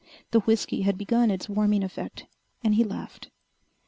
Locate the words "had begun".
0.81-1.29